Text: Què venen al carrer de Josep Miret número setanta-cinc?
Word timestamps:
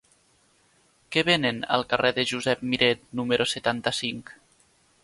Què 1.15 1.23
venen 1.27 1.59
al 1.77 1.85
carrer 1.93 2.11
de 2.17 2.27
Josep 2.33 2.65
Miret 2.73 3.07
número 3.21 3.49
setanta-cinc? 3.57 4.35